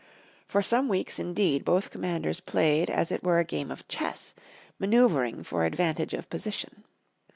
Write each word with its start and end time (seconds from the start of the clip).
For 0.47 0.63
some 0.63 0.87
weeks 0.87 1.19
indeed 1.19 1.63
both 1.63 1.91
commanders 1.91 2.39
played 2.39 2.89
as 2.89 3.11
it 3.11 3.23
were 3.23 3.37
a 3.37 3.43
game 3.43 3.69
of 3.69 3.87
chess, 3.87 4.33
maneuvering 4.79 5.43
for 5.43 5.63
advantage 5.63 6.15
of 6.15 6.27
position. 6.27 6.83